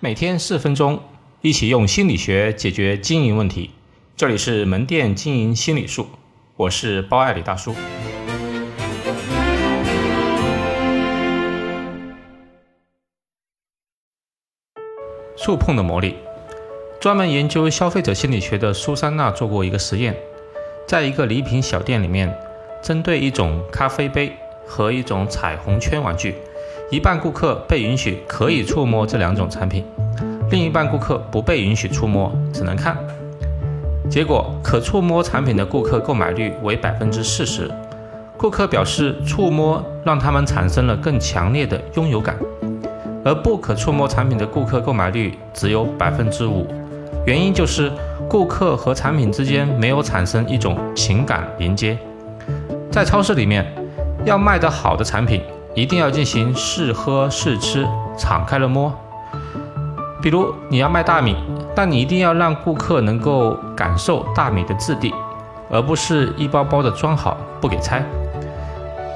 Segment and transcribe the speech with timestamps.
[0.00, 1.00] 每天四分钟，
[1.40, 3.72] 一起用心理学解决经营问题。
[4.16, 6.06] 这里是门店经营心理术，
[6.54, 7.74] 我是包爱李大叔。
[15.36, 16.14] 触碰的魔力。
[17.00, 20.16] 专门研究消费者心理学的苏珊娜做过一个实验，
[20.86, 22.32] 在一个礼品小店里面，
[22.80, 26.36] 针对一种咖啡杯和一种彩虹圈玩具。
[26.90, 29.84] 一半顾客被允许可以触摸这两种产品，
[30.50, 32.96] 另一半顾客不被允许触摸，只能看。
[34.08, 37.70] 结果，可触摸产品的顾客购买率为百分之四十，
[38.38, 42.34] 顾客表示触摸让他们产生了更强烈的拥有感；
[43.22, 46.66] 而不可触摸产品的顾客购买率只有百分之五，
[47.26, 47.92] 原因就是
[48.30, 51.98] 顾客和产品之间没有产生一种情感连接。
[52.90, 53.66] 在超市里面，
[54.24, 55.42] 要卖得好的产品。
[55.74, 57.86] 一定要进行试喝试吃，
[58.16, 58.92] 敞开了摸。
[60.20, 61.36] 比如你要卖大米，
[61.74, 65.14] 但你一定要让顾客能够感受大米的质地，
[65.70, 68.04] 而不是一包包的装好不给拆。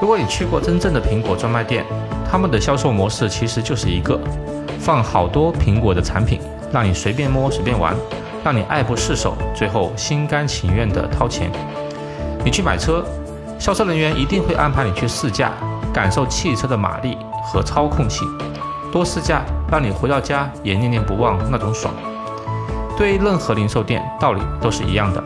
[0.00, 1.84] 如果你去过真正的苹果专卖店，
[2.30, 4.18] 他们的销售模式其实就是一个，
[4.78, 6.40] 放好多苹果的产品，
[6.72, 7.94] 让你随便摸随便玩，
[8.42, 11.50] 让你爱不释手，最后心甘情愿的掏钱。
[12.44, 13.04] 你去买车，
[13.58, 15.52] 销售人员一定会安排你去试驾。
[15.96, 18.28] 感受汽车的马力和操控性，
[18.92, 19.40] 多试驾，
[19.72, 21.94] 让你回到家也念念不忘那种爽。
[22.98, 25.24] 对于任何零售店，道理都是一样的，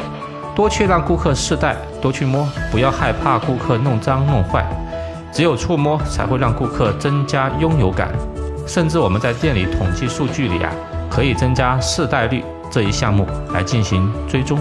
[0.54, 4.64] 多去让顾客试戴，多去摸，不要害怕顾客弄脏弄坏。
[5.32, 8.12] 只有触摸才会让顾客增加拥有感。
[8.64, 10.70] 甚至我们在店里统计数据里啊，
[11.10, 14.60] 可以增加试戴率这一项目来进行追踪。